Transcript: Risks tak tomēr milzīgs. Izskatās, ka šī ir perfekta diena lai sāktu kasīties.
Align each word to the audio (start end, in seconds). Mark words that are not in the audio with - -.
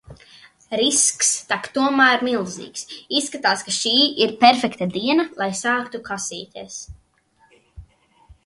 Risks 0.79 1.27
tak 1.51 1.67
tomēr 1.75 2.25
milzīgs. 2.29 2.87
Izskatās, 3.19 3.61
ka 3.67 3.75
šī 3.81 3.93
ir 4.27 4.33
perfekta 4.45 4.89
diena 4.97 5.27
lai 5.43 5.51
sāktu 5.63 6.03
kasīties. 6.09 6.81